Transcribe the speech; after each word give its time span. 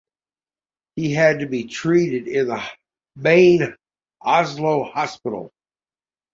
He 0.95 1.13
had 1.13 1.41
to 1.41 1.45
be 1.45 1.65
treated 1.65 2.27
in 2.27 2.47
the 2.47 2.63
main 3.15 3.75
Oslo 4.19 4.83
hospital. 4.85 5.51